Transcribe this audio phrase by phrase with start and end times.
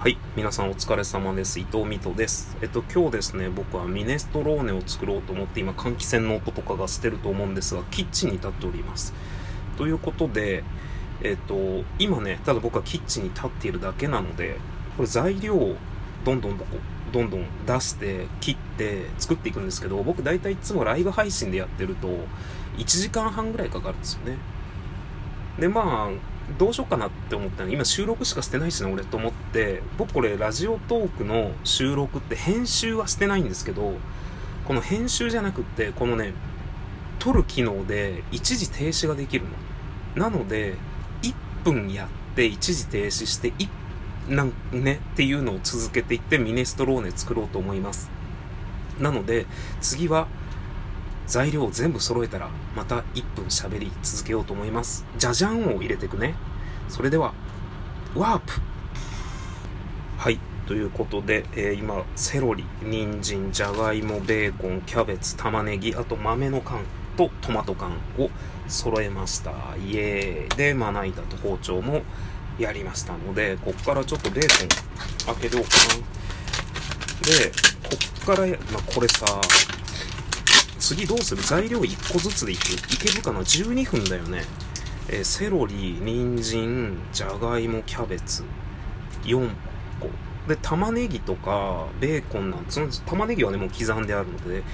[0.00, 0.16] はい。
[0.34, 1.60] 皆さんお疲れ様です。
[1.60, 2.56] 伊藤美斗です。
[2.62, 9.12] えっと、今日ですね、僕はミネストローネを作ろうと思って、今、換気扇の音とかがしてると思うんですが、キッチンに立っております。
[9.76, 10.64] ということで、
[11.22, 14.56] えっと、今ね、ただ僕はキッチンに立っているだけなので、
[14.96, 15.76] これ材料を
[16.24, 16.64] どんどんど
[17.12, 22.08] どんどん出して、切って、作っていくんですけど、僕大体いつもライブ配信でやってると、
[22.78, 24.38] 1時間半ぐらいかかるんですよね。
[25.58, 27.70] で、まあ、どうしようかなって思ったの。
[27.70, 29.82] 今収録しかしてないしな俺と思って。
[29.98, 33.94] 僕これラジオトークの収録って編集はしてないんですけど
[34.66, 36.32] この編集じゃなくってこのね
[37.18, 39.44] 撮る機能で一時停止ができる
[40.16, 40.22] の。
[40.22, 40.74] なので
[41.22, 41.34] 1
[41.64, 43.68] 分やって一時停止して1
[44.34, 48.10] なんねっていうのを続けていってミネストローネ作ろうと思います。
[48.98, 49.46] なので
[49.80, 50.28] 次は
[51.30, 55.06] 材料を全部揃えたらまた1分喋り続けようと思います。
[55.16, 56.34] じゃじゃんを入れていくね。
[56.88, 57.32] それでは
[58.16, 58.52] ワープ。
[60.18, 60.40] はい。
[60.66, 66.80] ということで、えー今セロリ人参じゃがいもベーコンキャベツ玉ねぎあと豆の缶
[67.16, 68.28] とトマト缶を
[68.66, 69.52] 揃えました。
[69.86, 70.56] イエーイ。
[70.56, 72.02] でまな板と包丁も
[72.58, 76.20] やりましたのでこっからちょっとベーコン開けようかな。
[77.22, 77.52] で
[77.88, 77.96] こ
[78.32, 79.26] っから、まあ、これさ
[80.90, 81.42] 次どうする？
[81.42, 84.42] 材料1個ずつでいくいけるかな12分だよね、
[85.08, 88.42] えーセロリ人参じゃがいもキャベツ。
[89.22, 89.48] 4
[90.00, 90.08] 個。
[90.48, 94.64] で玉ねぎとかベーコンなんその玉ねぎはねもう刻んであるので。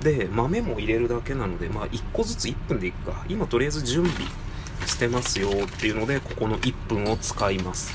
[0.00, 3.24] で豆も入れるだけなのでまあ1個ずつ1分でいくか。
[3.28, 4.26] 今とりあえず準備
[4.86, 7.92] してますよっていうのでここの1分を使います。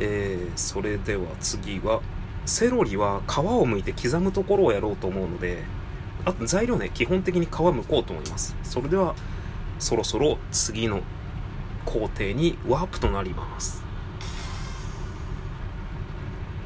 [0.00, 2.00] えーそれでは次は
[2.44, 5.62] セロリは皮を剥いて刻むところをやろうと思うので
[6.24, 8.56] あと材料ね基本的に皮剥こうと思います。
[8.62, 9.14] それでは
[9.78, 11.02] そろそろ次の
[11.84, 13.82] 工程にワープとなります。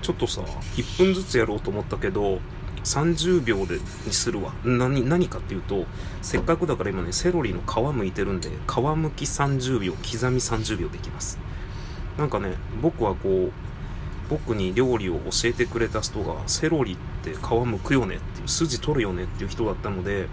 [0.02, 2.40] ちょっとさ1分ずつやろうと思ったけど
[2.82, 4.52] 30秒でにするわ。
[4.64, 5.84] 何何かっていうと
[6.22, 11.38] せっかくだから今ねセロリの皮剥いてるんで皮剥き30秒刻み30秒できます。
[12.18, 13.52] なんかね僕はこう
[14.28, 20.26] 僕に料理を教えてくれた人がセロリって皮剥くよねって筋取るよねっていう人だったので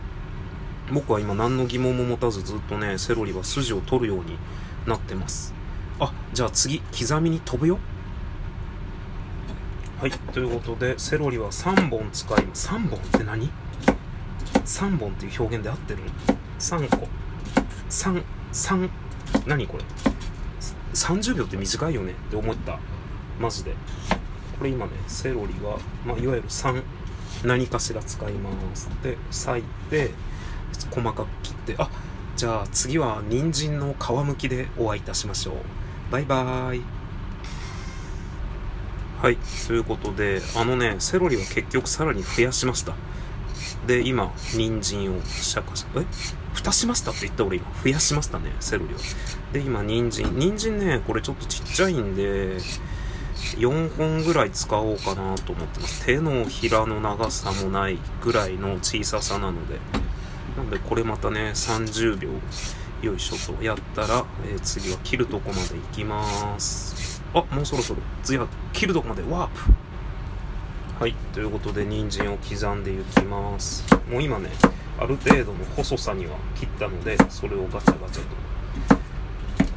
[0.92, 4.38] 僕は今何の疑問も持たずずっとねセロリは筋を取るように
[4.88, 5.54] なってます。
[6.00, 7.78] あじゃあ次刻みに飛ぶよ。
[10.00, 12.70] はいということでセロリは3本使います。
[12.70, 13.50] 3本って何
[14.66, 16.00] ?3 本っていう表現で合ってる
[16.58, 17.08] ?3 個。
[17.90, 18.90] 33
[19.46, 19.84] 何これ
[20.94, 22.80] ？30秒って短いよねって思った。
[23.40, 23.76] マジで。
[24.58, 26.84] これ今ねセロリは、まあ、いわゆる3
[27.44, 30.12] 何かしら使いますで裂いて
[30.92, 31.90] 細かく切ってあ
[32.36, 35.56] じゃあ次は人参の皮むきでお会いいたしましょう。
[36.10, 36.84] バイバーイ。
[39.22, 42.94] はいということであのねセロリは結局さらに増やしました。
[43.86, 46.06] で今人参をシャカシャカえ
[46.54, 48.98] 蓋しましたって言った俺今増やしましたねセロリを
[49.52, 52.58] で今人参人参ねこれちょっとちっちゃいんで
[53.58, 56.06] 4本ぐらい使おうかなと思ってます。
[56.06, 59.80] 手のひらの長さもないぐらいの小ささなので。
[60.58, 62.30] なのでこれまたね30秒
[63.02, 67.24] よいしょとやったら、えー次は切るとこまで行きます。
[67.34, 68.02] あもうそろそろ。
[68.24, 69.22] 次は切るとこまで。
[69.24, 69.62] ワープ。
[71.00, 71.16] はい。
[71.34, 73.86] ということで人参を刻んでいきます。
[74.10, 74.50] もう今ね
[75.00, 78.36] ある程度の細さには切ったのでそれをガチャガチャと。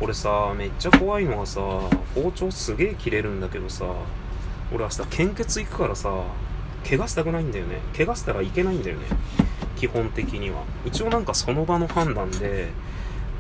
[0.02, 3.84] これさめっちゃ怖いのがさ包丁すげえ切れるんだけどさ
[4.72, 6.24] 俺明日献血行くからさ
[6.84, 7.78] 怪我したくないんだよね。
[7.96, 9.06] 怪我したらいけないんだよね。
[9.76, 10.64] 基本的には。
[10.84, 12.70] 一応なんかその場の判断で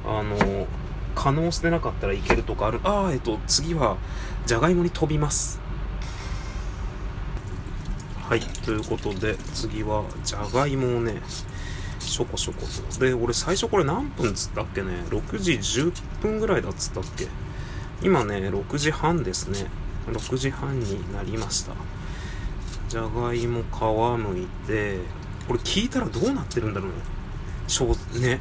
[0.06, 0.68] あの
[1.16, 2.78] 可能してなかったらいけるとかある。
[2.84, 3.96] ああえっと次は
[4.46, 5.60] じゃがいもに飛びます。
[8.22, 11.20] はいということで次はじゃがいもをね
[12.12, 17.26] しょこしょことで俺最初これ何分つったっけね？6時10分ぐらいだっつったっけ？
[18.02, 19.66] 今ね6時半ですね。
[20.06, 21.72] 6時半になりました。
[22.88, 23.82] じゃがいも皮
[24.20, 24.98] むいて
[25.48, 26.96] これ聞いたらどうなってるんだろうね。
[27.66, 28.40] しょうね。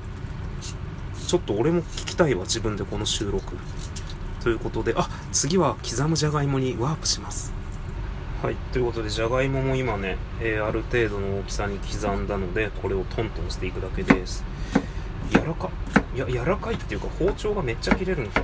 [1.28, 3.56] ちょっと俺も聞きたいわ自分でこの収録。
[4.44, 7.54] ということであ次は刻むじゃがいもにワープします。
[8.42, 8.56] はい。
[8.74, 14.44] ということでじゃがいもも今ね、えーある程度の大きさに刻んだのでこれをトントンしていくだけです。
[15.30, 15.70] 柔らか。
[16.16, 18.42] いや柔らかいっていうか包丁がめっちゃ切れるんか。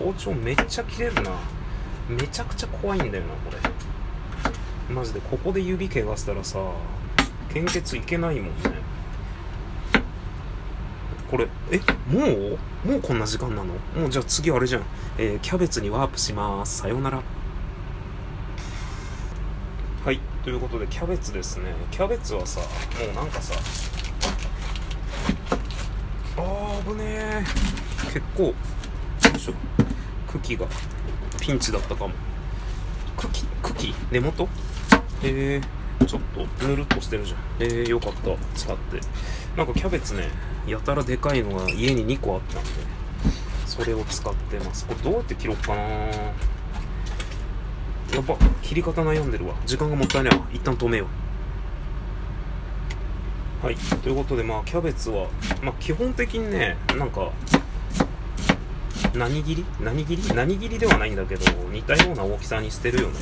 [0.00, 1.30] 包丁めっちゃ切れるな。
[2.08, 3.52] めちゃくちゃ怖いんだよなこ
[4.88, 4.92] れ。
[4.92, 6.58] マジでここで指怪我したらさ
[7.52, 8.52] 献血いけないもんね。
[11.30, 11.78] これえ
[12.12, 12.88] もう？
[12.88, 13.74] もうこんな時間なの？
[13.96, 14.82] もうじゃあ次あれじゃん、
[15.18, 16.78] えーキャベツにワープします。
[16.78, 17.22] さようなら
[20.04, 21.74] はいということでキャベツですね。
[21.90, 22.66] キャベツはさも
[23.10, 23.52] うなんかさ
[26.36, 27.44] あー危ねえ。
[28.14, 28.54] 結構よ
[29.34, 29.54] いしょ
[30.30, 30.68] 茎が
[31.40, 32.14] ピンチだったかも。
[33.16, 33.94] 茎茎？
[34.12, 34.48] 根元？
[35.24, 35.60] え、
[36.06, 37.38] ちょっとぬるっとしてるじゃん。
[37.58, 38.36] えー、よかった。
[38.54, 39.00] 使って。
[39.56, 40.28] なんかキャベツね
[40.68, 42.70] やたらでかいのが家に2個あったんで
[43.66, 44.86] それを使ってます。
[44.86, 45.82] これどうやって切ろうかな
[48.14, 49.54] やっぱ切り方悩んでるわ。
[49.66, 50.38] 時間がもったいない。
[50.38, 51.06] わ一旦止めよ
[53.62, 53.66] う。
[53.66, 53.76] はい。
[54.02, 55.28] ということでまあキャベツは、
[55.62, 57.32] まあ、基本的にねなんか
[59.14, 59.64] 何切り？
[59.80, 60.34] 何切り？
[60.34, 63.14] 何切りではないんだけど似たような大きさにしてるよね。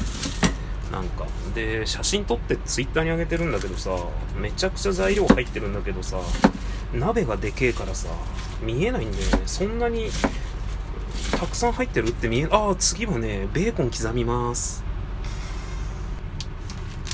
[0.92, 1.26] なんか。
[1.54, 3.96] で写真撮ってツイッターに上げてるんだけどさ
[4.40, 6.18] めちゃくちゃ材料入ってるんだけどさ
[6.92, 8.08] 鍋がでけえからさ
[8.60, 9.42] 見えないんだよね。
[9.46, 10.10] そんなに
[11.36, 14.84] たくさん入ってるって見えああ次はねベーコン刻みます。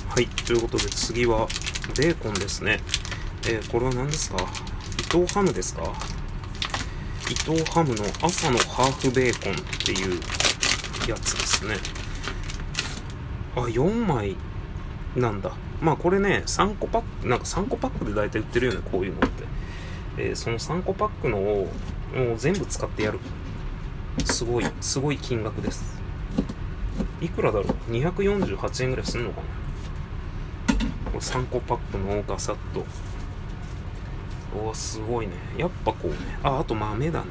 [0.08, 1.46] はいということで次は
[1.96, 2.80] ベーコンですね。
[3.46, 4.36] えー、これは何ですか？
[4.98, 5.82] 伊藤ハムですか？
[7.30, 10.20] 伊藤ハムの朝のハーフベーコンっていう
[11.08, 11.76] やつですね。
[13.56, 14.36] あ4枚
[15.16, 15.52] なんだ。
[15.80, 19.28] まあこれね3個パックなんか3個パックで大体売ってるよねこういうのって、
[20.18, 21.68] えー、その3個パックのを
[22.14, 23.18] もう全部使ってやる。
[24.24, 26.00] すごいすごい金額です。
[27.20, 29.46] いくらだろう？248円ぐらいすんのかな？
[31.06, 32.84] これ3個パックのガサッと。
[34.58, 35.34] おすごいね。
[35.56, 36.16] やっぱこうね。
[36.42, 37.26] ああと豆だね。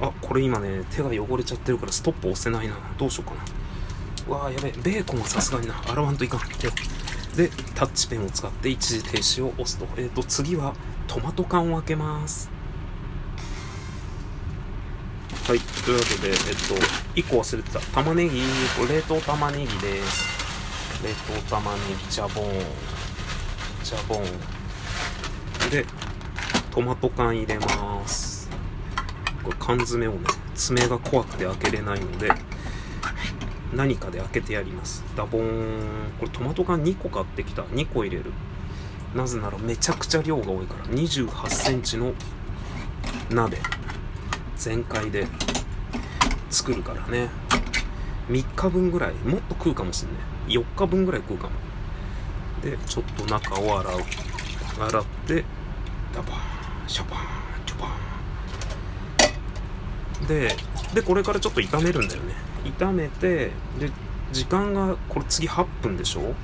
[0.00, 2.76] あこれ今ね手が汚れちゃってるからストップ押せないな。
[2.98, 4.34] どうしようかな。
[4.36, 4.72] わーやべえ。
[4.82, 5.82] ベーコンはさすがにな。
[5.86, 6.40] 洗わんといかん。
[7.36, 9.86] でタッチペンを使って一時停止を押すと。
[9.96, 10.74] えっ、ー、と次は
[11.06, 12.50] トマト缶を開けます。
[15.50, 15.58] はい。
[15.84, 16.34] というわけでえっ、
[16.68, 16.74] と
[17.16, 17.80] 1個忘れてた。
[17.80, 21.10] 玉ねぎ冷凍玉ねぎです冷
[21.40, 22.52] 凍玉ねぎジャボン
[23.82, 25.70] ジャボン。
[25.72, 25.84] で
[26.70, 28.48] トマト缶入れます。
[29.42, 30.18] これ缶詰をね
[30.54, 32.30] 爪が怖くて開けれないので
[33.74, 35.02] 何かで開けてやります。
[35.16, 36.12] ダボーン。
[36.20, 37.62] これトマト缶2個買ってきた。
[37.62, 38.30] 2個入れる。
[39.16, 40.84] なぜならめちゃくちゃ量が多いから。
[40.84, 42.12] 2 8センチの
[43.30, 43.58] 鍋。
[44.60, 45.26] 全開で
[46.50, 47.30] 作るからね。
[48.28, 50.12] 3日分ぐらいもっと食うかもしんな
[50.52, 51.52] い4日分ぐらい食うかも。
[52.62, 54.00] でちょっと中を洗う。
[54.78, 55.44] 洗って
[56.14, 57.24] ダバーンシャバーン
[57.64, 60.26] チョバーン。
[60.26, 60.54] で
[60.94, 62.34] でこれからちょっと炒めるんだよね。
[62.78, 63.90] 炒めてで
[64.30, 66.34] 時間がこれ次8分でしょ？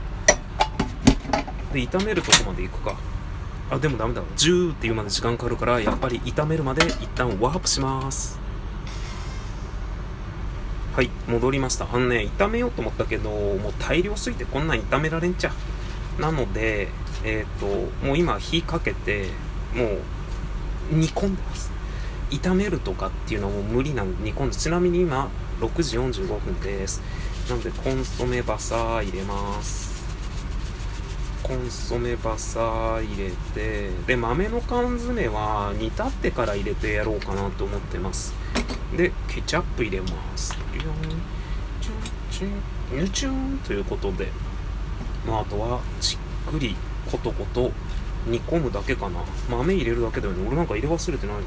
[1.73, 2.97] で炒めるとこまで行くか。
[3.71, 8.39] あでもダメだ10っていうまで時間かかるからやっぱり炒めるまで一旦ワープします。
[10.95, 11.87] はい戻りました。
[11.93, 15.53] あのね炒めようと思ったけどもう大量すぎてこんなん炒められんちゃ。
[16.21, 16.89] なので
[17.25, 19.31] えっ、ー、ともう今火かけて
[19.75, 21.73] もう煮込んでます。
[22.31, 25.29] 炒めるとかっていうのはもう無理なんで煮込んでちなみに今
[25.61, 27.03] 6時45分です。
[27.51, 29.96] なのでコンソメバサー入れます。
[31.43, 38.35] コンソメバサ入れてで豆の缶詰は煮立ってから入れてやろうかなと思ってます。
[38.97, 40.57] でケチャップ入れます。
[42.33, 42.51] チュン
[42.91, 44.29] チュチュンということで。
[45.27, 46.19] まあ、あとはじっ
[46.53, 46.77] くり
[47.11, 47.73] コトコト
[48.27, 49.21] 煮込むだけかな。
[49.51, 50.47] 豆入れるだけだよね。
[50.47, 51.43] 俺なんか入れ忘れてないね。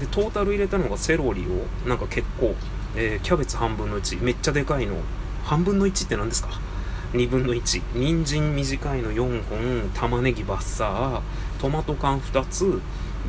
[0.00, 2.54] でトータル入れたのがセロリをなんか結構、
[2.94, 4.96] えー、キャベツ半分の1めっちゃでかいの。
[5.44, 6.60] 半分の1って何ですか？
[7.16, 12.80] 2分の1人参短いの4本玉ねぎバッサートマト缶2つ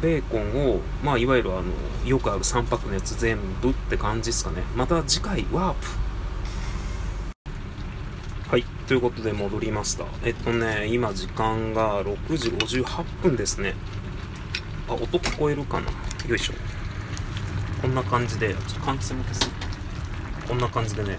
[0.02, 1.64] ベーコンをまあいわゆるあの
[2.06, 4.62] よくある3泊のやつ全部って感じですかね。
[4.76, 5.88] また次回ワープ。
[8.50, 8.64] はい。
[8.88, 10.06] ということで戻りました。
[10.24, 13.74] えっとね今時間が6時58分ですね。
[14.88, 15.92] あ音聞こえるかな？
[16.28, 16.54] よいしょ。
[17.82, 19.50] こんな感じでちょっと換気扇も消す。
[20.48, 21.18] こんな感じでね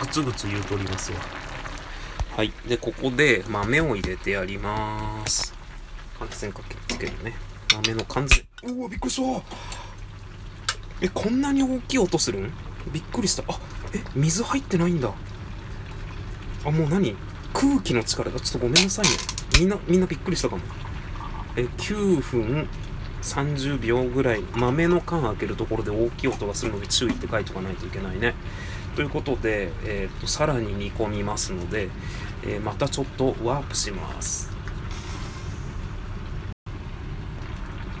[0.00, 1.18] グツグツ言うとりますわ。
[2.36, 2.52] はい。
[2.68, 5.54] でここで豆を入れてやります。
[6.18, 7.34] 換気扇かけつけるね。
[7.74, 8.46] 豆の缶詰。
[8.64, 9.42] うわびっくりした。
[11.00, 12.52] えこんなに大きい音するん？
[12.92, 13.44] びっくりした。
[13.48, 13.58] あ
[13.94, 15.12] え水入ってないんだ。
[16.64, 17.16] あもう何？
[17.54, 19.10] 空気の力がちょっとごめんなさいね。
[19.58, 20.62] みんなみんなびっくりしたかも。
[21.56, 22.68] え9分
[23.22, 24.42] 30秒ぐらい。
[24.54, 28.34] 豆の缶開けるところで大きい音がするので注意って書いておかないといけないね
[28.96, 31.90] ということで、えーと、さらに煮込みますので、
[32.44, 34.50] えー、またちょっとワープします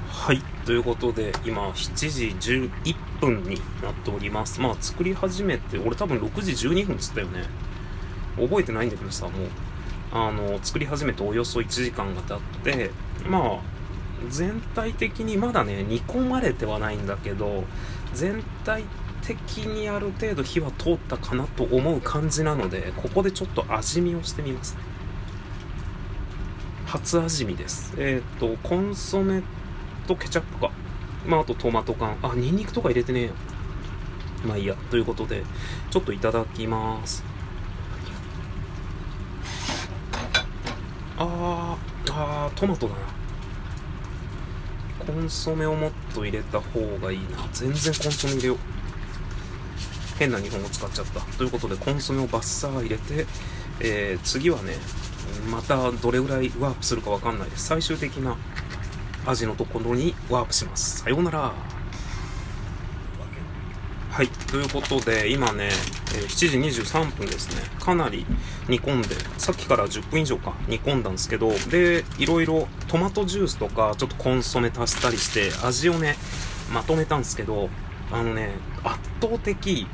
[0.08, 0.40] はい。
[0.64, 4.60] ということで、今、7時11分になっております。
[4.60, 7.44] まあ、作り始めて、俺多分6時12分っつったよね。
[8.36, 9.48] 覚えてないんだけどさ、もう、
[10.12, 12.90] あの、作り始めておよそ1時間が経って、
[13.28, 13.60] まあ、
[14.28, 17.64] 全体的にまだね、煮込まれてはないんだけど、
[18.14, 18.82] 全体
[19.26, 24.76] 的にある程度火は通ったかなと思う感じなので、ここでちょっと味見をしてみます。
[26.86, 27.92] 初味見です。
[27.98, 29.42] えっ、と、コンソメ
[30.06, 30.70] とケチャップか。
[31.26, 32.16] まあ、あとトマト缶。
[32.22, 33.32] あ、ニンニクとか入れてねえよ。
[34.46, 34.76] まあいいや。
[34.90, 35.42] ということで、
[35.90, 37.24] ちょっといただきます。
[41.18, 43.00] あー、あー、トマトだな。
[45.04, 47.48] コンソメをもっと入れた方がいいな。
[47.52, 48.75] 全然コンソメ入れよう。
[50.18, 51.20] 変な日本語使っちゃった。
[51.20, 53.26] ということで、コンソメをバッサー入れて、
[53.80, 54.74] えー、次はね、
[55.50, 57.66] またどれぐらいワープするかわかんないです。
[57.66, 58.36] 最終的な
[59.26, 61.02] 味のところにワープします。
[61.02, 61.52] さようなら。
[64.10, 64.28] はい。
[64.28, 65.68] ということで、今ね、
[66.14, 67.62] え7時23分ですね。
[67.78, 68.24] かなり
[68.66, 76.16] 煮込んで、さっきから10分以上か煮込んだんですけど、で、いろいろトマトジュースとか、ちょっとコンソメ足したりして、味をね、
[76.72, 77.68] まとめたんですけど、
[78.10, 78.52] あのね、
[78.84, 79.86] 圧倒的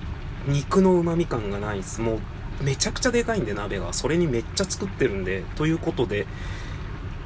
[0.47, 2.01] 肉の旨味感がないです。
[2.01, 2.15] も
[2.61, 3.93] う、めちゃくちゃでかいんで、鍋が。
[3.93, 6.27] それにめっちゃ作ってるんで、ということで、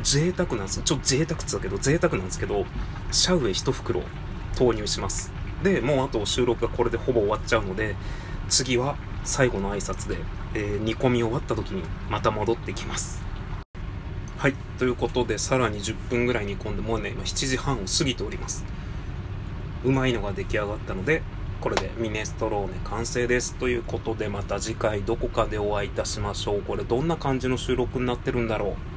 [0.02, 2.64] 贅沢なんですちょっと贅沢っつったけど、贅沢なんですけど、
[3.10, 4.02] シャウエ1袋
[4.56, 5.32] 投入します。
[5.62, 7.96] で、もうあと収録がこれでほぼ終わっちゃうので、
[8.48, 10.18] 次は最後の挨拶で、
[10.54, 13.22] えー煮込み終わった時にまた戻ってきます。
[14.38, 14.54] はい。
[14.78, 18.64] ということで、さらに10分ぐらい煮込んで、もうね、今7時半を過ぎております。
[19.84, 21.22] うまいのが出来上がったので、
[21.60, 23.54] これでミネストローネ完成です。
[23.54, 26.62] ということで、また次回どこかでお会いいたしましょう。
[26.62, 28.95] これどんな感じの収録になってるんだろう。